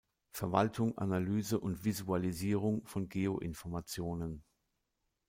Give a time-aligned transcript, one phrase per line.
[0.31, 4.43] Verwaltung, Analyse und Visualisierung von Geoinformationen.